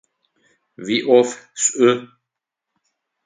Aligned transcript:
Уиӏоф 0.83 1.29
шӏу! 1.61 1.91